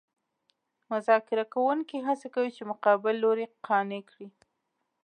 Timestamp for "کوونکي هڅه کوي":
1.53-2.49